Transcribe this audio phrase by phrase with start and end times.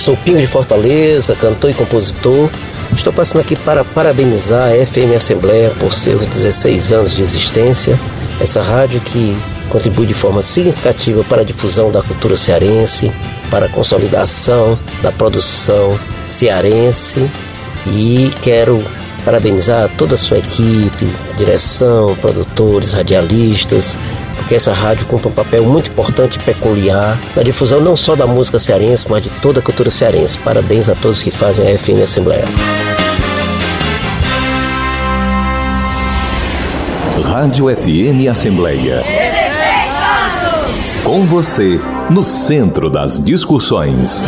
[0.00, 2.48] sou Pinho de Fortaleza, cantor e compositor.
[2.96, 8.00] Estou passando aqui para parabenizar a FM Assembleia por seus 16 anos de existência.
[8.40, 9.36] Essa rádio que
[9.68, 13.12] contribui de forma significativa para a difusão da cultura cearense,
[13.50, 17.30] para a consolidação da produção cearense
[17.86, 18.82] e quero
[19.20, 21.06] parabenizar toda a sua equipe,
[21.36, 23.96] direção, produtores, radialistas,
[24.36, 28.26] porque essa rádio cumpre um papel muito importante e peculiar na difusão não só da
[28.26, 30.38] música cearense, mas de toda a cultura cearense.
[30.38, 32.44] Parabéns a todos que fazem a FM Assembleia.
[37.22, 39.02] Rádio FM Assembleia.
[41.04, 41.80] Com você,
[42.10, 44.24] no centro das discussões.